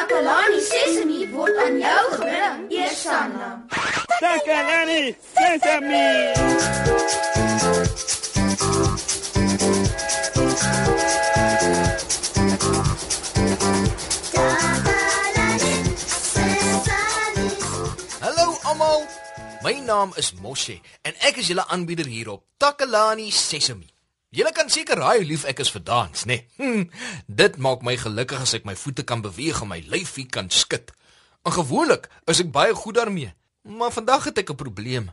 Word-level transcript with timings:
Takalani 0.00 0.60
Sesemi 0.64 1.28
word 1.28 1.56
aan 1.60 1.76
jou 1.76 2.04
gebring, 2.16 2.72
Eersanna. 2.72 3.48
Takalani 4.16 5.12
Sesemi. 5.36 6.08
Hallo 18.24 18.56
almal. 18.64 19.04
My 19.60 19.76
naam 19.84 20.16
is 20.16 20.32
Moshe 20.40 20.80
en 21.04 21.12
ek 21.20 21.44
is 21.44 21.52
julle 21.52 21.68
aanbieder 21.68 22.08
hier 22.08 22.32
op 22.40 22.48
Takalani 22.56 23.28
Sesemi. 23.28 23.99
Julle 24.30 24.52
kan 24.54 24.68
seker 24.70 25.00
raai 25.02 25.16
hoe 25.18 25.26
lief 25.26 25.42
ek 25.50 25.58
is 25.64 25.72
vir 25.74 25.82
dans, 25.82 26.24
né? 26.30 26.36
Nee? 26.36 26.44
Hm, 26.62 26.84
dit 27.26 27.56
maak 27.58 27.80
my 27.82 27.96
gelukkig 27.98 28.44
as 28.44 28.54
ek 28.54 28.68
my 28.68 28.76
voete 28.78 29.02
kan 29.02 29.24
beweeg 29.24 29.58
en 29.64 29.72
my 29.72 29.80
lyfie 29.90 30.28
kan 30.30 30.46
skud. 30.54 30.92
En 31.42 31.56
gewoonlik 31.56 32.06
is 32.30 32.42
ek 32.44 32.52
baie 32.54 32.76
goed 32.78 32.94
daarmee, 33.00 33.32
maar 33.66 33.90
vandag 33.90 34.28
het 34.30 34.38
ek 34.38 34.52
'n 34.54 34.62
probleem 34.62 35.10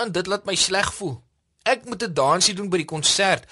en 0.00 0.12
dit 0.12 0.26
laat 0.26 0.48
my 0.48 0.56
sleg 0.56 0.88
voel. 0.96 1.20
Ek 1.62 1.84
moet 1.84 2.02
'n 2.02 2.14
dansie 2.14 2.54
doen 2.54 2.70
by 2.72 2.80
die 2.80 2.92
konsert 2.94 3.44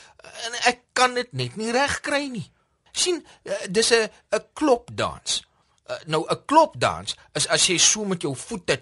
en 0.46 0.52
ek 0.64 0.80
kan 0.92 1.14
dit 1.14 1.32
net 1.32 1.56
nie 1.56 1.72
reg 1.72 2.00
kry 2.00 2.28
nie. 2.32 2.48
sien, 2.92 3.24
eh, 3.44 3.66
dis 3.68 3.92
'n 3.92 4.08
'n 4.32 4.44
klopdans. 4.52 5.44
Uh, 5.90 5.96
nou 6.06 6.24
'n 6.28 6.44
klopdans 6.46 7.16
is 7.32 7.48
as 7.48 7.66
jy 7.66 7.78
so 7.78 8.04
met 8.04 8.22
jou 8.22 8.36
voete 8.36 8.80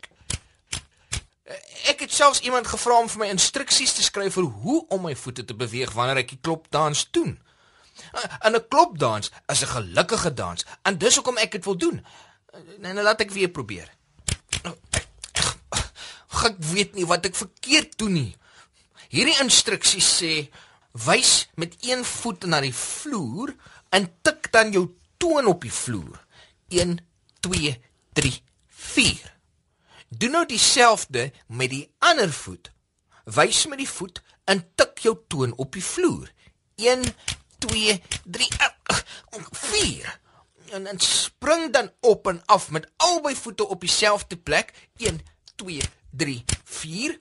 Ek 1.90 2.04
het 2.04 2.12
selfs 2.14 2.40
iemand 2.46 2.68
gevra 2.70 3.00
om 3.02 3.08
vir 3.10 3.24
my 3.24 3.28
instruksies 3.32 3.96
te 3.96 4.04
skryf 4.06 4.36
vir 4.38 4.46
hoe 4.62 4.80
om 4.94 5.02
my 5.08 5.16
voete 5.18 5.44
te 5.44 5.56
beweeg 5.58 5.94
wanneer 5.96 6.22
ek 6.22 6.34
die 6.34 6.42
klopdans 6.42 7.08
doen. 7.10 7.38
En 8.46 8.54
'n 8.54 8.68
klopdans 8.68 9.30
is 9.52 9.62
'n 9.62 9.74
gelukkige 9.74 10.34
dans 10.34 10.64
en 10.82 10.98
dis 10.98 11.14
hoekom 11.14 11.38
ek 11.38 11.52
dit 11.52 11.64
wil 11.64 11.76
doen. 11.76 12.06
Nou, 12.78 12.94
nou 12.94 13.02
laat 13.02 13.20
ek 13.20 13.30
weer 13.30 13.48
probeer. 13.48 13.90
Ek 16.44 16.56
weet 16.58 16.94
nie 16.94 17.06
wat 17.06 17.26
ek 17.26 17.34
verkeerd 17.34 17.98
doen 17.98 18.12
nie. 18.12 18.36
Hierdie 19.08 19.40
instruksies 19.40 20.22
sê 20.22 20.48
wys 20.92 21.48
met 21.54 21.76
een 21.80 22.04
voet 22.04 22.44
na 22.44 22.60
die 22.60 22.74
vloer 22.74 23.54
en 23.90 24.08
tik 24.22 24.52
dan 24.52 24.72
jou 24.72 24.94
toon 25.16 25.46
op 25.46 25.60
die 25.62 25.72
vloer. 25.72 26.24
1 26.68 26.98
2 27.40 27.80
3 28.12 28.42
4 28.68 29.39
Doen 30.10 30.30
nou 30.30 30.46
dieselfde 30.46 31.32
met 31.46 31.70
die 31.70 31.94
ander 31.98 32.32
voet. 32.32 32.72
Wys 33.24 33.66
met 33.70 33.78
die 33.78 33.88
voet 33.88 34.22
en 34.44 34.64
tik 34.74 34.98
jou 34.98 35.14
toon 35.30 35.52
op 35.54 35.72
die 35.72 35.84
vloer. 35.84 36.32
1 36.74 37.04
2 37.58 38.02
3 38.24 38.48
4 39.50 40.18
en 40.70 40.84
dan 40.84 40.98
spring 40.98 41.72
dan 41.72 41.92
op 42.00 42.26
en 42.26 42.42
af 42.46 42.70
met 42.70 42.90
albei 42.96 43.36
voete 43.36 43.66
op 43.66 43.80
dieselfde 43.80 44.36
plek. 44.36 44.72
1 44.96 45.20
2 45.54 45.80
3 46.10 46.44
4 46.64 47.18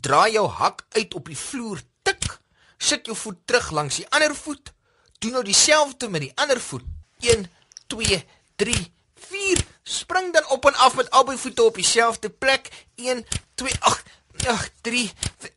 Draai 0.00 0.32
jou 0.32 0.48
hak 0.48 0.86
uit 0.88 1.14
op 1.14 1.26
die 1.28 1.36
vloer. 1.36 1.82
Tik. 2.02 2.40
Sit 2.78 3.06
jou 3.06 3.16
voet 3.16 3.44
terug 3.44 3.70
langs 3.70 3.96
die 4.00 4.08
ander 4.08 4.34
voet. 4.36 4.72
Doen 5.18 5.36
nou 5.36 5.44
dieselfde 5.44 6.08
met 6.08 6.20
die 6.20 6.32
ander 6.34 6.60
voet. 6.60 6.84
1 7.20 7.44
2 7.86 8.24
3 8.56 8.92
4 9.28 9.64
Spring 9.82 10.32
dan 10.32 10.48
op 10.48 10.66
en 10.66 10.74
af 10.74 10.96
met 10.96 11.10
albei 11.10 11.38
voete 11.38 11.62
op 11.62 11.74
dieselfde 11.74 12.30
plek. 12.30 12.68
1 12.94 13.26
2 13.54 13.72
8 13.80 14.02
8 14.46 14.72
3 14.80 15.12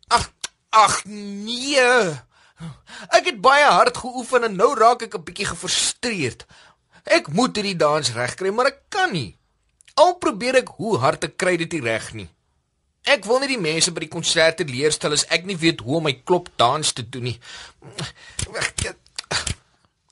8 0.08 0.32
8 0.70 1.06
nee. 1.06 2.20
Ek 3.10 3.26
het 3.26 3.42
baie 3.42 3.66
hard 3.66 3.98
geoefen 3.98 4.44
en 4.44 4.56
nou 4.56 4.74
raak 4.78 5.02
ek 5.02 5.18
'n 5.18 5.24
bietjie 5.24 5.46
gefrustreerd. 5.46 6.46
Ek 7.04 7.28
moet 7.28 7.56
hierdie 7.56 7.76
dans 7.76 8.14
regkry, 8.14 8.50
maar 8.50 8.66
ek 8.66 8.80
kan 8.90 9.12
nie. 9.12 9.38
Al 9.94 10.16
probeer 10.16 10.56
ek 10.56 10.70
hoe 10.78 10.98
hard 10.98 11.24
ek 11.24 11.38
kry 11.38 11.58
dit 11.58 11.74
reg 11.84 12.14
nie. 12.14 12.30
Ek 13.06 13.26
wil 13.26 13.40
nie 13.40 13.52
die 13.54 13.62
mense 13.62 13.92
by 13.94 14.00
die 14.00 14.10
konserte 14.10 14.66
leer 14.66 14.92
stel 14.92 15.14
as 15.14 15.28
ek 15.30 15.46
nie 15.46 15.58
weet 15.62 15.84
hoe 15.86 16.00
om 16.00 16.08
my 16.08 16.14
klop 16.26 16.50
dans 16.58 16.94
te 16.94 17.04
doen 17.10 17.24
nie. 17.30 17.40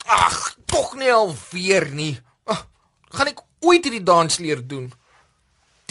Ag, 0.06 0.38
tog 0.70 0.94
nie 1.00 1.10
alweer 1.10 1.90
nie. 1.90 2.20
Ag, 2.46 2.68
gaan 3.10 3.32
ek 3.34 3.42
ooit 3.64 3.84
hierdie 3.84 4.04
dans 4.04 4.38
leer 4.40 4.62
doen? 4.68 4.92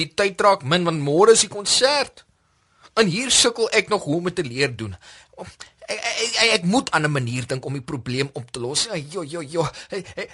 Die 0.01 0.09
tyd 0.15 0.41
raak 0.41 0.63
min 0.63 0.85
want 0.85 1.03
môre 1.03 1.33
is 1.37 1.45
die 1.45 1.53
konsert. 1.53 2.25
En 2.95 3.09
hier 3.09 3.31
sukkel 3.33 3.71
ek 3.73 3.89
nog 3.89 4.05
hoe 4.05 4.17
om 4.21 4.29
dit 4.29 4.41
te 4.41 4.45
leer 4.45 4.73
doen. 4.77 4.97
Ek, 5.41 5.53
ek, 5.89 6.01
ek, 6.01 6.51
ek 6.59 6.65
moet 6.65 6.91
aan 6.93 7.09
'n 7.09 7.13
manier 7.13 7.47
dink 7.47 7.65
om 7.65 7.73
die 7.73 7.89
probleem 7.93 8.31
op 8.33 8.51
te 8.51 8.61
los. 8.61 8.89
Jo 9.11 9.23
jo 9.23 9.41
jo. 9.41 9.69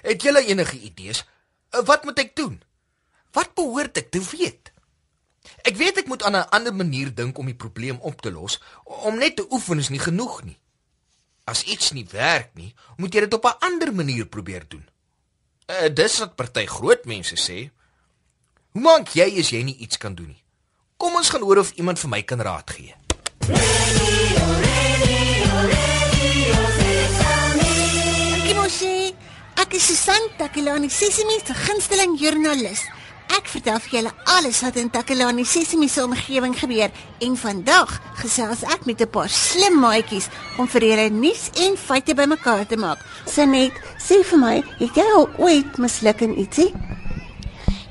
Het 0.09 0.23
julle 0.23 0.45
enige 0.47 0.79
idees? 0.79 1.25
Wat 1.71 2.05
moet 2.05 2.19
ek 2.19 2.37
doen? 2.37 2.63
Wat 3.33 3.55
behoort 3.55 3.97
ek 3.97 4.11
te 4.11 4.21
weet? 4.21 4.73
Ek 5.67 5.77
weet 5.77 5.99
ek 6.03 6.09
moet 6.09 6.23
aan 6.23 6.37
'n 6.37 6.51
ander 6.51 6.75
manier 6.75 7.15
dink 7.15 7.39
om 7.39 7.47
die 7.47 7.55
probleem 7.55 7.99
op 8.01 8.21
te 8.21 8.31
los. 8.31 8.61
Om 8.85 9.19
net 9.19 9.37
te 9.37 9.47
oefen 9.51 9.79
is 9.79 9.89
nie 9.89 10.03
genoeg 10.03 10.45
nie. 10.45 10.59
As 11.45 11.63
iets 11.63 11.93
nie 11.93 12.07
werk 12.11 12.55
nie, 12.55 12.75
moet 12.97 13.15
jy 13.15 13.21
dit 13.21 13.35
op 13.35 13.45
'n 13.45 13.59
ander 13.61 13.95
manier 13.95 14.27
probeer 14.27 14.69
doen. 14.69 14.89
Uh, 15.69 15.91
dis 15.93 16.15
wat 16.19 16.31
party 16.33 16.63
groot 16.65 17.03
mense 17.05 17.37
sê. 17.37 17.59
Hoe 18.73 18.81
maak 18.81 19.11
jy 19.13 19.27
as 19.43 19.51
jy 19.53 19.59
nie 19.67 19.75
iets 19.85 20.01
kan 20.01 20.15
doen 20.17 20.31
nie? 20.33 20.41
Kom 20.97 21.19
ons 21.21 21.29
gaan 21.29 21.45
hoor 21.45 21.61
of 21.61 21.75
iemand 21.77 22.01
vir 22.01 22.09
my 22.09 22.21
kan 22.25 22.41
raad 22.41 22.73
gee. 22.73 22.95
Kimoshe, 28.47 29.13
ek 29.61 29.77
is 29.77 29.91
Susan 29.91 30.31
Takelani, 30.41 30.89
Sesimi 30.89 31.37
se 31.45 31.53
gunsteling 31.67 32.17
joernalis. 32.17 32.87
Ek 33.37 33.49
vertel 33.53 33.79
vir 33.85 33.93
julle 33.99 34.13
alles 34.37 34.61
wat 34.65 34.77
in 34.81 34.91
Takelani 34.91 35.45
Sesimi 35.45 35.89
se 35.89 36.05
omgewing 36.05 36.55
gebeur 36.57 36.91
en 37.25 37.37
vandag 37.37 37.91
gesels 38.23 38.63
ek 38.63 38.87
met 38.87 39.01
'n 39.01 39.11
paar 39.11 39.29
slim 39.29 39.81
maatjies 39.81 40.29
om 40.59 40.69
vir 40.69 40.83
julle 40.83 41.11
nuus 41.11 41.51
en 41.65 41.77
feite 41.77 42.15
bymekaar 42.15 42.67
te 42.67 42.77
maak. 42.77 42.99
Sanet, 43.27 43.73
sê 43.99 44.25
vir 44.25 44.39
my, 44.39 44.63
het 44.79 44.95
jy 44.95 45.07
al 45.17 45.29
ooit 45.39 45.79
misluk 45.79 46.21
in 46.21 46.39
ietsie? 46.39 46.73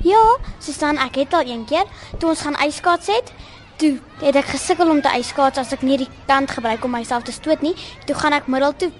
Ja, 0.02 0.38
Susan, 0.58 0.98
ek 0.98 1.14
het 1.14 1.34
al 1.34 1.46
een 1.46 1.64
keer 1.64 1.86
toe 2.18 2.30
ons 2.30 2.40
gaan 2.40 2.54
ijskaats 2.56 3.06
het, 3.06 3.32
toe 3.76 3.98
het 4.20 4.36
ek 4.36 4.44
gesukkel 4.44 4.90
om 4.90 5.00
te 5.02 5.08
ijskaats 5.08 5.58
as 5.58 5.72
ek 5.72 5.82
nie 5.82 5.98
die 5.98 6.10
kant 6.26 6.50
gebruik 6.50 6.84
om 6.84 6.90
myself 6.90 7.22
te 7.22 7.32
stoot 7.32 7.62
nie. 7.62 7.74
Toe 8.06 8.14
gaan 8.14 8.32
ek 8.32 8.46
middel 8.46 8.74
toe 8.76 8.90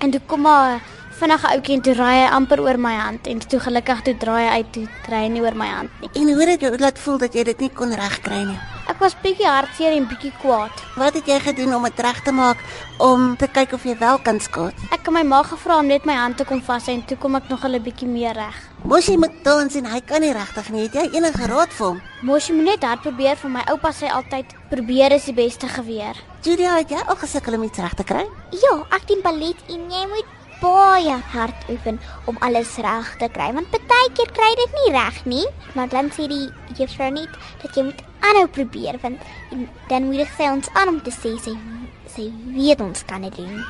en 0.00 0.10
toe 0.10 0.20
kom 0.26 0.40
maar 0.40 0.80
vinnige 1.16 1.48
ouetjie 1.48 1.76
en 1.76 1.82
toe 1.82 1.94
raai 1.96 2.18
hy 2.20 2.30
amper 2.36 2.60
oor 2.60 2.78
my 2.78 2.94
hand 2.94 3.26
en 3.30 3.38
toe 3.40 3.60
gelukkig 3.60 4.02
toe 4.04 4.16
draai 4.20 4.44
hy 4.44 4.56
uit 4.60 4.72
toe 4.74 4.86
draai 5.06 5.22
hy 5.22 5.28
nie 5.32 5.42
oor 5.44 5.56
my 5.56 5.68
hand 5.72 6.00
nie. 6.02 6.10
En 6.20 6.32
hoe 6.34 6.48
het 6.50 6.60
jou 6.60 6.72
laat 6.78 6.98
voel 6.98 7.18
dat 7.24 7.34
jy 7.34 7.44
dit 7.48 7.60
nie 7.64 7.70
kon 7.72 7.94
regkry 7.96 8.42
nie? 8.50 8.58
Ek 8.86 9.00
was 9.02 9.16
bietjie 9.18 9.48
hartseer 9.48 9.96
en 9.96 10.04
bietjie 10.06 10.30
kwaad. 10.38 10.82
Wat 10.94 11.16
het 11.18 11.26
jy 11.26 11.40
gedoen 11.42 11.74
om 11.74 11.86
dit 11.88 12.02
reg 12.04 12.20
te 12.22 12.32
maak 12.32 12.60
om 13.02 13.32
te 13.40 13.48
kyk 13.50 13.72
of 13.74 13.82
jy 13.88 13.96
wel 13.98 14.20
kan 14.22 14.38
skaats? 14.40 14.84
Ek 14.94 15.08
het 15.08 15.14
my 15.16 15.24
ma 15.26 15.40
gevra 15.42 15.80
om 15.82 15.90
net 15.90 16.06
my 16.06 16.14
hand 16.14 16.38
te 16.38 16.46
kom 16.46 16.62
vas 16.62 16.86
en 16.92 17.02
toe 17.08 17.18
kom 17.18 17.34
ek 17.34 17.48
nog 17.50 17.64
'n 17.64 17.82
bietjie 17.82 18.06
meer 18.08 18.34
reg. 18.34 18.54
Mosie 18.84 19.18
moet 19.18 19.42
dans 19.42 19.74
en 19.74 19.84
hy 19.84 20.00
kan 20.00 20.20
nie 20.20 20.32
regtig 20.32 20.70
nie. 20.70 20.82
Het 20.82 20.94
jy 20.94 21.18
enige 21.18 21.46
raad 21.46 21.72
vir 21.72 21.86
hom? 21.86 22.00
Mosie 22.22 22.54
moet 22.54 22.64
net 22.64 22.84
hard 22.84 23.02
probeer 23.02 23.36
vir 23.36 23.50
my 23.50 23.62
oupa 23.70 23.90
sê 23.90 24.06
altyd 24.08 24.46
probeer 24.70 25.12
is 25.12 25.24
die 25.24 25.34
beste 25.34 25.68
geweer. 25.68 26.14
Julia, 26.42 26.76
het 26.76 26.90
jy 26.90 27.02
al 27.06 27.16
gesukkel 27.16 27.54
om 27.54 27.62
iets 27.62 27.78
reg 27.78 27.94
te 27.94 28.04
kry? 28.04 28.24
Ja, 28.52 28.84
ek 28.90 29.08
doen 29.08 29.22
ballet 29.22 29.56
en 29.68 29.90
jy 29.90 30.06
moet 30.06 30.35
baie 30.60 31.16
hard 31.32 31.70
oefen 31.72 32.00
om 32.26 32.36
alles 32.40 32.76
reg 32.86 33.12
te 33.20 33.28
kry 33.32 33.48
want 33.56 33.70
baie 33.70 34.12
keer 34.18 34.30
kry 34.38 34.52
dit 34.62 34.78
nie 34.80 34.92
reg 34.96 35.24
nie. 35.24 35.46
Maar 35.74 35.88
dan 35.88 36.12
sê 36.14 36.28
die 36.30 36.46
juffrou 36.78 37.10
net 37.10 37.32
dat 37.62 37.76
jy 37.76 37.88
moet 37.88 38.04
aanhou 38.20 38.46
probeer 38.48 39.00
want 39.02 39.20
en 39.50 39.68
dan 39.90 40.08
moet 40.10 40.30
sy 40.36 40.48
ons 40.52 40.70
aan 40.74 40.96
om 40.96 41.02
te 41.02 41.14
sê 41.14 41.36
sy 41.42 41.56
sy 42.16 42.30
weet 42.54 42.80
ons 42.80 43.04
kan 43.04 43.22
dit 43.28 43.36
doen. 43.36 43.60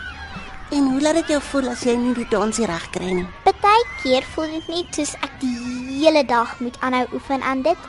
En 0.74 0.86
hoe 0.90 1.00
laat 1.00 1.20
dit 1.22 1.34
jou 1.36 1.42
voel 1.52 1.70
as 1.70 1.82
jy 1.86 1.94
nie 1.98 2.14
die 2.14 2.30
dansie 2.30 2.66
reg 2.66 2.90
kry 2.94 3.12
nie? 3.20 3.26
baie 3.66 3.86
keer 4.02 4.26
voel 4.34 4.50
dit 4.56 4.68
net 4.70 4.98
soos 4.98 5.14
ek 5.26 5.38
die 5.42 5.54
hele 6.00 6.22
dag 6.28 6.56
moet 6.62 6.76
aanhou 6.86 7.06
oefen 7.18 7.42
aan 7.42 7.62
dit 7.66 7.86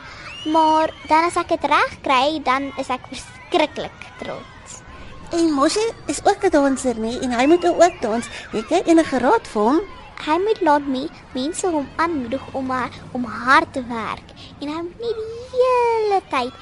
maar 0.54 0.92
dan 1.10 1.28
as 1.28 1.38
ek 1.40 1.54
dit 1.54 1.66
reg 1.70 1.98
kry 2.06 2.38
dan 2.50 2.70
is 2.82 2.90
ek 2.94 3.10
verskriklik 3.12 4.06
trots 4.22 4.57
En 5.30 5.52
Mosie 5.52 5.92
is 6.06 6.24
ook 6.24 6.42
'n 6.44 6.50
danser 6.50 6.98
nie 6.98 7.18
en 7.18 7.30
hy 7.30 7.46
moet 7.46 7.64
ook 7.64 8.00
dans. 8.00 8.26
Het 8.50 8.68
jy 8.68 8.82
enige 8.84 9.18
raad 9.18 9.48
vir 9.48 9.62
hom? 9.62 9.80
Hy 10.26 10.36
moet 10.46 10.60
laat 10.60 10.86
my 10.86 11.08
mense 11.32 11.66
hom 11.66 11.88
aanmoedig 11.96 12.42
om 12.52 12.70
uh, 12.70 12.84
om 13.12 13.24
hard 13.24 13.72
te 13.72 13.84
werk 13.86 14.28
en 14.60 14.68
hy 14.68 14.82
moet 14.82 15.00
nie 15.00 15.14
die 15.14 15.48
hele 15.52 16.20
tyd 16.30 16.52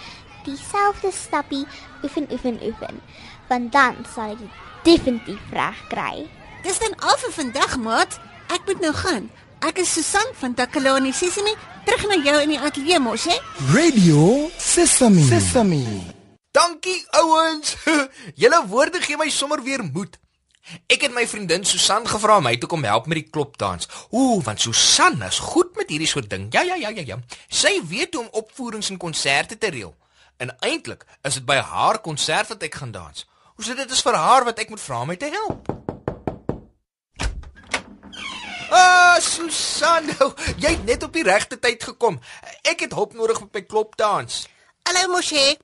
dieselfde 0.44 1.10
stappie 1.12 1.66
oefen 2.02 2.26
oefen 2.32 2.58
oefen 2.62 3.00
want 3.48 3.72
dan 3.72 3.94
sal 4.14 4.24
hy 4.24 4.48
definitief 4.82 5.40
reg 5.50 5.78
kry. 5.88 6.26
Dis 6.62 6.78
dan 6.78 6.94
al 6.98 7.16
vir 7.22 7.32
vandag, 7.32 7.76
maat. 7.76 8.18
Ek 8.50 8.60
moet 8.66 8.80
nou 8.80 8.92
gaan. 8.92 9.30
Ek 9.58 9.78
is 9.78 9.92
Susan 9.92 10.26
van 10.38 10.54
Takalani 10.54 11.12
Sesimi, 11.12 11.54
terug 11.84 12.06
na 12.06 12.18
jou 12.22 12.40
in 12.42 12.48
die 12.48 12.60
ateljee 12.60 12.98
mos, 12.98 13.24
hè? 13.24 13.38
Radio 13.74 14.50
Sesame. 14.58 15.22
Sesame. 15.22 15.82
Dankie 16.56 17.04
ouens. 17.34 17.76
Julle 18.42 18.62
woorde 18.66 19.00
gee 19.00 19.16
my 19.16 19.28
sommer 19.28 19.62
weer 19.62 19.84
moed. 19.84 20.18
Ek 20.90 21.04
het 21.06 21.14
my 21.14 21.22
vriendin 21.30 21.64
Susan 21.64 22.06
gevra 22.10 22.40
om 22.40 22.46
my 22.48 22.56
toe 22.58 22.68
kom 22.68 22.82
help 22.84 23.06
met 23.06 23.20
die 23.20 23.30
klopdans. 23.30 23.86
Ooh, 24.10 24.42
want 24.44 24.60
Susan 24.60 25.22
is 25.22 25.38
goed 25.38 25.76
met 25.78 25.90
hierdie 25.92 26.10
soort 26.10 26.30
ding. 26.30 26.48
Ja, 26.50 26.64
ja, 26.66 26.74
ja, 26.74 26.90
ja, 26.90 27.04
ja. 27.06 27.18
Sy 27.48 27.78
weet 27.86 28.14
hoe 28.14 28.24
om 28.24 28.42
opvoerings 28.42 28.90
en 28.90 28.98
konserte 28.98 29.58
te 29.58 29.70
reël. 29.70 29.94
En 30.42 30.50
eintlik 30.66 31.06
is 31.22 31.38
dit 31.38 31.46
by 31.46 31.60
haar 31.62 32.00
konsert 32.02 32.50
wat 32.50 32.66
ek 32.66 32.80
gaan 32.82 32.92
dans. 32.92 33.26
Hoe 33.56 33.64
sê 33.64 33.76
dit 33.78 33.90
is 33.90 34.02
vir 34.04 34.18
haar 34.18 34.44
wat 34.44 34.58
ek 34.58 34.72
moet 34.74 34.82
vra 34.82 35.00
om 35.00 35.12
my 35.12 35.16
te 35.16 35.30
help. 35.32 35.70
Ah, 38.66 39.16
Susan, 39.22 40.10
nou, 40.18 40.32
jy 40.58 40.74
het 40.74 40.84
net 40.84 41.06
op 41.06 41.14
die 41.14 41.24
regte 41.24 41.58
tyd 41.62 41.86
gekom. 41.92 42.18
Ek 42.66 42.82
het 42.84 42.98
hulp 42.98 43.14
nodig 43.14 43.40
met 43.46 43.60
my 43.60 43.64
klopdans. 43.70 44.44
Hallo 44.86 45.14
Moshe. 45.14 45.54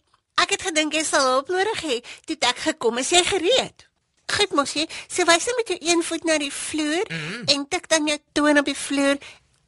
Ek 0.43 0.57
het 0.57 0.63
gedink 0.67 0.95
jy 0.97 1.05
sal 1.07 1.27
hulp 1.29 1.51
nodig 1.55 1.83
hê. 1.87 1.97
Toe 2.27 2.37
ek 2.49 2.63
gekom, 2.67 2.99
is 2.99 3.13
jy 3.15 3.23
gereed? 3.29 3.87
Goed 4.33 4.55
Moshe, 4.57 4.87
so 5.09 5.27
wys 5.29 5.47
net 5.47 5.59
met 5.59 5.71
jou 5.73 5.79
een 5.91 6.03
voet 6.07 6.25
na 6.25 6.39
die 6.41 6.53
vloer 6.53 7.05
mm 7.05 7.19
-hmm. 7.19 7.43
en 7.55 7.69
tik 7.69 7.89
dan 7.89 8.07
jou 8.07 8.19
toon 8.33 8.59
op 8.59 8.65
die 8.65 8.77
vloer. 8.77 9.17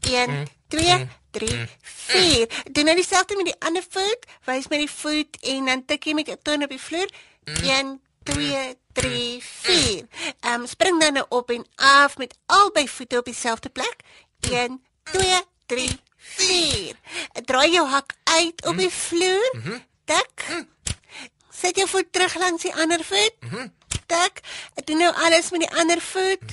1 0.00 0.46
2 0.68 1.08
3 1.30 1.66
4. 1.82 2.48
Doen 2.72 2.84
nou 2.84 2.96
dieselfde 2.96 3.36
met 3.36 3.44
die 3.44 3.60
ander 3.60 3.84
voet. 3.88 4.26
Wys 4.44 4.68
met 4.68 4.78
die 4.78 4.90
voet 4.90 5.36
en 5.40 5.64
dan 5.64 5.84
tik 5.84 6.04
jy 6.04 6.14
met 6.14 6.26
jou 6.26 6.38
toon 6.42 6.62
op 6.62 6.70
die 6.70 6.80
vloer. 6.80 7.08
1 7.44 8.00
2 8.22 8.76
3 8.92 9.42
4. 9.42 10.06
Ehm 10.40 10.60
um, 10.60 10.66
spring 10.66 11.00
dan 11.00 11.12
nou 11.12 11.26
op 11.28 11.50
en 11.50 11.66
af 11.76 12.16
met 12.16 12.36
albei 12.46 12.88
voete 12.88 13.18
op 13.18 13.24
dieselfde 13.24 13.68
plek. 13.68 13.96
1 14.40 14.84
2 15.02 15.40
3 15.66 16.00
4. 16.16 16.96
Draai 17.44 17.70
jou 17.72 17.88
hak 17.88 18.14
uit 18.24 18.66
op 18.66 18.76
die 18.76 18.90
vloer. 18.90 19.82
Tik. 20.04 20.44
Sit 21.54 21.76
jou 21.76 21.88
voet 21.88 22.12
terug 22.12 22.34
langs 22.38 22.62
die 22.62 22.74
ander 22.74 23.04
voet. 23.04 23.34
Tik. 24.06 24.40
Ek 24.74 24.86
doen 24.86 25.00
nou 25.00 25.12
alles 25.26 25.50
met 25.54 25.64
die 25.64 25.72
ander 25.80 26.00
voet. 26.00 26.44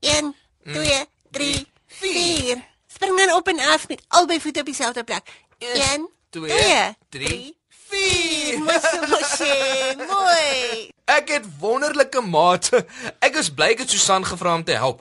1 0.00 0.34
2 0.72 1.04
3 1.30 1.66
4. 2.00 2.64
Spring 2.94 3.16
dan 3.18 3.32
op 3.36 3.48
en 3.48 3.60
af 3.72 3.88
met 3.88 4.02
albei 4.08 4.40
voete 4.40 4.60
op 4.60 4.66
dieselfde 4.66 5.04
plek. 5.04 5.30
1 5.58 6.08
2 6.30 6.96
3 7.08 7.56
4. 7.90 8.58
Mooi, 8.58 8.78
mooi, 9.08 10.06
mooi. 10.12 10.90
Ek 11.10 11.28
het 11.34 11.46
wonderlike 11.58 12.20
mate. 12.22 12.84
Ek 13.18 13.34
is 13.40 13.48
bly 13.50 13.72
ek 13.74 13.82
het 13.82 13.90
Susan 13.90 14.22
gevra 14.26 14.52
om 14.54 14.62
te 14.64 14.76
help. 14.78 15.00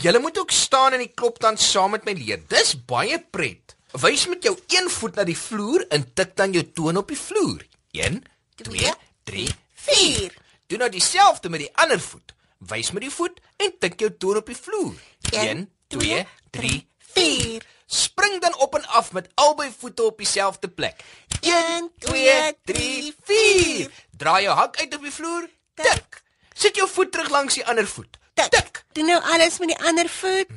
Julle 0.00 0.18
moet 0.22 0.38
ook 0.40 0.50
staan 0.54 0.96
en 0.96 1.02
die 1.04 1.12
klopdans 1.12 1.66
saam 1.74 1.92
met 1.92 2.06
my 2.08 2.14
leer. 2.16 2.40
Dis 2.48 2.72
baie 2.88 3.18
pret. 3.20 3.61
Wys 3.92 4.26
met 4.26 4.42
jou 4.42 4.56
een 4.66 4.88
voet 4.90 5.14
na 5.14 5.24
die 5.28 5.36
vloer 5.36 5.84
en 5.92 6.04
tik 6.16 6.36
dan 6.36 6.54
jou 6.56 6.64
toon 6.72 6.96
op 6.96 7.10
die 7.12 7.18
vloer. 7.18 7.60
1 7.92 8.22
2 8.64 8.92
3 9.28 9.48
4. 9.74 10.36
Doen 10.66 10.78
nou 10.78 10.90
dieselfde 10.90 11.48
met 11.52 11.60
die 11.60 11.72
ander 11.76 12.00
voet. 12.00 12.32
Wys 12.58 12.92
met 12.96 13.04
die 13.04 13.12
voet 13.12 13.40
en 13.60 13.74
tik 13.78 14.00
jou 14.00 14.08
toon 14.16 14.40
op 14.40 14.48
die 14.48 14.56
vloer. 14.56 14.96
1 15.32 15.68
2 15.92 16.24
3 16.56 16.88
4. 17.12 17.66
Spring 17.86 18.40
dan 18.40 18.56
op 18.64 18.74
en 18.74 18.86
af 18.86 19.12
met 19.12 19.28
albei 19.34 19.68
voete 19.78 20.02
op 20.02 20.16
dieselfde 20.16 20.68
plek. 20.68 21.04
1 21.40 21.90
2 21.98 22.56
3 22.64 23.14
4. 23.24 23.90
Draai 24.16 24.42
jou 24.42 24.56
hak 24.56 24.80
uit 24.80 24.94
op 24.94 25.02
die 25.02 25.12
vloer. 25.12 25.50
Tik. 25.74 26.22
Sit 26.54 26.76
jou 26.76 26.88
voet 26.88 27.12
terug 27.12 27.28
langs 27.28 27.60
die 27.60 27.66
ander 27.66 27.88
voet. 27.88 28.21
Tik. 28.34 28.84
Doen 28.92 29.06
nou 29.06 29.22
alles 29.22 29.58
met 29.58 29.68
die 29.68 29.78
ander 29.86 30.08
voet. 30.08 30.48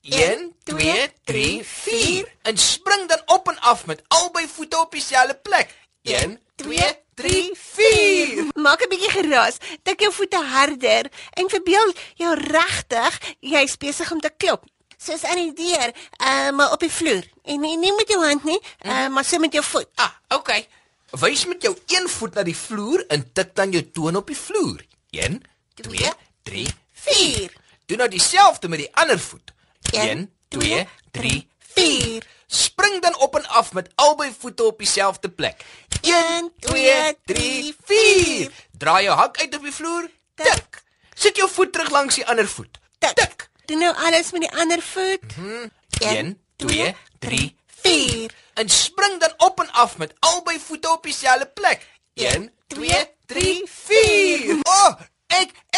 1 0.00 0.54
2 0.62 1.12
3 1.24 1.64
4. 1.64 2.32
En 2.42 2.58
spring 2.58 3.08
dan 3.08 3.22
op 3.26 3.48
en 3.48 3.60
af 3.60 3.86
met 3.86 4.02
albei 4.08 4.48
voete 4.48 4.80
op 4.80 4.92
dieselfde 4.92 5.34
plek. 5.34 5.74
1 6.02 6.40
2 6.54 6.78
3 7.14 7.50
4. 7.56 8.44
Maak 8.54 8.80
'n 8.82 8.88
bietjie 8.88 9.10
geraas. 9.10 9.56
Tik 9.82 10.00
jou 10.00 10.12
voete 10.12 10.36
harder 10.36 11.10
en 11.30 11.48
verbeel 11.48 11.92
jou 12.14 12.34
regtig 12.34 13.20
jy's 13.40 13.76
besig 13.76 14.12
om 14.12 14.20
te 14.20 14.30
klop. 14.36 14.64
Soos 14.96 15.24
aan 15.24 15.36
die 15.36 15.52
deur, 15.52 15.92
uh, 16.22 16.50
maar 16.50 16.72
op 16.72 16.80
die 16.80 16.90
vloer. 16.90 17.24
En 17.42 17.60
nie, 17.60 17.76
nie 17.76 17.92
met 17.92 18.08
jou 18.08 18.24
hand 18.24 18.44
nie, 18.44 18.60
uh, 18.86 19.08
maar 19.08 19.24
so 19.24 19.38
met 19.38 19.52
jou 19.52 19.64
voet. 19.64 19.88
Ah, 19.94 20.10
okay. 20.28 20.68
Wys 21.10 21.46
met 21.46 21.62
jou 21.62 21.76
een 21.86 22.08
voet 22.08 22.34
na 22.34 22.42
die 22.42 22.56
vloer 22.56 23.06
en 23.06 23.32
tik 23.32 23.54
dan 23.54 23.70
jou 23.70 23.90
toon 23.90 24.16
op 24.16 24.26
die 24.26 24.36
vloer. 24.36 24.84
1 25.10 25.42
2 25.74 26.10
3 26.42 26.83
4. 27.04 27.52
Doen 27.86 27.96
nou 27.98 28.10
dieselfde 28.10 28.68
met 28.68 28.78
die 28.78 28.96
ander 28.96 29.20
voet. 29.20 29.52
1 29.90 30.08
Een, 30.08 30.32
2 30.48 30.88
3 31.10 31.48
4. 31.58 32.26
Spring 32.46 33.02
dan 33.02 33.18
op 33.18 33.36
en 33.36 33.46
af 33.46 33.72
met 33.72 33.90
albei 33.94 34.34
voete 34.38 34.64
op 34.64 34.78
dieselfde 34.78 35.30
plek. 35.30 35.64
1 36.00 36.52
2 36.58 37.16
3 37.24 37.76
4. 37.84 38.50
Draai 38.78 39.04
jou 39.04 39.18
hak 39.18 39.40
uit 39.40 39.56
op 39.56 39.62
die 39.62 39.72
vloer. 39.72 40.10
Tik. 40.34 40.82
Sit 41.14 41.36
jou 41.36 41.50
voet 41.50 41.72
terug 41.72 41.90
langs 41.90 42.14
die 42.14 42.26
ander 42.26 42.48
voet. 42.48 42.78
Tik. 42.98 43.48
Doen 43.64 43.78
nou 43.78 43.94
alles 43.96 44.30
met 44.32 44.40
die 44.40 44.52
ander 44.52 44.82
voet. 44.82 45.20
1 45.98 46.40
2 46.56 46.94
3 47.18 47.56
4. 47.66 48.30
En 48.54 48.68
spring 48.68 49.20
dan 49.20 49.32
op 49.36 49.60
en 49.60 49.70
af 49.72 49.96
met 49.96 50.14
albei 50.18 50.58
voete 50.66 50.92
op 50.92 51.02
dieselfde 51.02 51.46
plek. 51.46 51.86
1 52.14 52.52
2 52.66 53.06
3 53.26 53.70
4. 53.70 54.13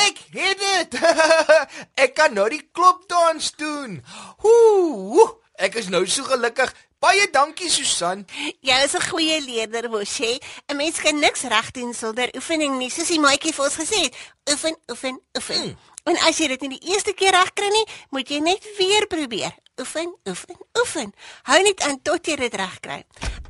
Ek 0.04 0.20
het 0.34 0.58
dit. 0.60 0.98
ek 2.04 2.14
kan 2.14 2.34
nou 2.36 2.48
die 2.52 2.62
klopdans 2.72 3.52
doen. 3.56 4.02
Ooh, 4.44 5.38
ek 5.56 5.78
is 5.80 5.88
nou 5.88 6.04
so 6.06 6.26
gelukkig. 6.28 6.72
Baie 7.00 7.26
dankie 7.30 7.68
Susan. 7.70 8.24
Jy 8.64 8.76
is 8.84 8.94
'n 8.96 9.08
goeie 9.10 9.40
leerder, 9.40 9.90
Moshe. 9.90 10.40
'n 10.68 10.76
Mens 10.76 11.00
kan 11.00 11.18
niks 11.18 11.42
reg 11.42 11.70
doen 11.70 11.94
sonder 11.94 12.28
oefening 12.34 12.78
nie, 12.78 12.90
soos 12.90 13.08
die 13.08 13.20
maatjie 13.20 13.52
vir 13.52 13.64
ons 13.64 13.76
gesê 13.76 13.98
het. 14.06 14.14
Oefen, 14.50 14.76
oefen, 14.90 15.20
oefen. 15.36 15.62
Mm. 15.62 15.76
En 16.04 16.16
as 16.28 16.38
jy 16.38 16.48
dit 16.48 16.60
nie 16.60 16.78
die 16.78 16.92
eerste 16.92 17.12
keer 17.12 17.32
reg 17.34 17.52
kry 17.52 17.68
nie, 17.68 17.86
moet 18.10 18.28
jy 18.28 18.38
net 18.38 18.66
weer 18.78 19.06
probeer. 19.06 19.54
Oefen, 19.80 20.14
oefen, 20.24 20.56
oefen. 20.78 21.12
Hou 21.42 21.62
net 21.62 21.82
aan 21.82 22.02
tot 22.02 22.26
jy 22.26 22.36
dit 22.36 22.54
reg 22.54 22.80
kry. 22.80 23.04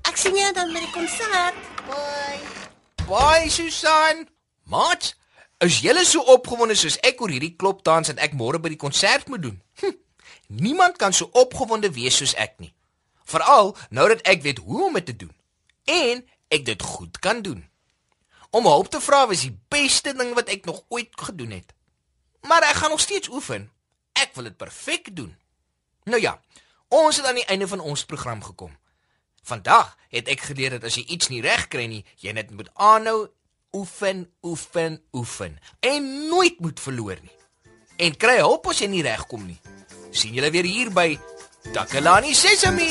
Ek 0.09 0.17
sien 0.17 0.37
jou 0.37 0.53
dan 0.53 0.73
by 0.73 0.81
die 0.81 0.91
konsert. 0.95 1.55
Bye. 1.87 2.41
Bye 3.07 3.51
Susan. 3.51 4.27
Maat, 4.65 5.15
is 5.65 5.81
julle 5.81 6.05
so 6.05 6.21
opgewonde 6.21 6.75
soos 6.77 6.99
ek 7.07 7.21
oor 7.21 7.33
hierdie 7.33 7.55
klopdans 7.57 8.11
en 8.13 8.21
ek 8.23 8.37
môre 8.37 8.61
by 8.61 8.73
die 8.73 8.81
konsert 8.81 9.29
moet 9.33 9.43
doen? 9.43 9.61
Hm, 9.81 9.97
niemand 10.63 10.97
kan 11.01 11.13
so 11.17 11.31
opgewonde 11.33 11.91
wees 11.97 12.19
soos 12.21 12.35
ek 12.35 12.59
nie. 12.59 12.73
Veral 13.27 13.75
nou 13.91 14.09
dat 14.13 14.23
ek 14.29 14.45
weet 14.45 14.63
hoe 14.63 14.85
om 14.89 14.99
dit 14.99 15.07
te 15.07 15.17
doen 15.25 15.35
en 15.87 16.23
ek 16.53 16.67
dit 16.67 16.83
goed 16.83 17.19
kan 17.19 17.43
doen. 17.43 17.65
Om 18.51 18.67
hulp 18.67 18.91
te 18.91 19.01
vra 19.01 19.27
was 19.27 19.43
die 19.47 19.55
beste 19.73 20.15
ding 20.15 20.35
wat 20.35 20.51
ek 20.53 20.65
nog 20.65 20.85
ooit 20.89 21.11
gedoen 21.21 21.51
het. 21.59 21.75
Maar 22.47 22.69
ek 22.71 22.81
gaan 22.83 22.95
nog 22.95 23.03
steeds 23.03 23.29
oefen. 23.29 23.71
Ek 24.13 24.35
wil 24.35 24.49
dit 24.49 24.57
perfek 24.57 25.11
doen. 25.17 25.35
Nou 26.07 26.21
ja, 26.23 26.41
ons 26.89 27.17
het 27.17 27.27
aan 27.27 27.41
die 27.41 27.49
einde 27.51 27.69
van 27.69 27.81
ons 27.81 28.05
program 28.05 28.43
gekom. 28.43 28.77
Vandag 29.43 29.97
het 30.09 30.29
ek 30.31 30.47
geleer 30.51 30.77
dat 30.77 30.87
as 30.87 30.97
jy 30.99 31.05
iets 31.17 31.29
nie 31.31 31.43
reg 31.43 31.67
kry 31.71 31.87
nie, 31.91 32.05
jy 32.23 32.33
net 32.35 32.51
moet 32.51 32.71
aanhou 32.75 33.27
oefen, 33.77 34.27
oefen, 34.43 35.01
oefen 35.13 35.59
en 35.81 36.29
nooit 36.29 36.61
moet 36.61 36.81
verloor 36.81 37.19
nie. 37.23 37.37
En 37.97 38.17
kry 38.17 38.39
hulp 38.41 38.67
as 38.73 38.81
jy 38.81 38.89
nie 38.89 39.05
regkom 39.05 39.47
nie. 39.47 39.61
sien 40.17 40.33
julle 40.37 40.51
weer 40.51 40.65
hier 40.65 40.91
by 40.93 41.19
Takalani 41.75 42.33
Sesemi. 42.35 42.89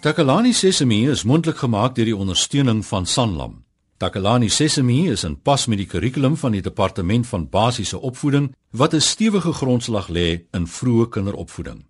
Takalani 0.00 0.52
Sesemi 0.52 1.02
is 1.08 1.24
mondelik 1.24 1.60
gemaak 1.60 1.96
deur 1.96 2.08
die 2.08 2.16
ondersteuning 2.16 2.84
van 2.86 3.06
Sanlam. 3.06 3.60
Takalani 4.00 4.48
Sesemi 4.48 5.10
is 5.12 5.24
in 5.28 5.36
pas 5.36 5.66
met 5.68 5.80
die 5.80 5.88
kurrikulum 5.88 6.36
van 6.40 6.56
die 6.56 6.64
Departement 6.64 7.26
van 7.28 7.48
Basiese 7.52 8.00
Opvoeding 8.00 8.54
wat 8.70 8.94
'n 8.94 9.00
stewige 9.00 9.52
grondslag 9.52 10.08
lê 10.08 10.48
in 10.52 10.66
vroeë 10.66 11.08
kinderopvoeding. 11.08 11.89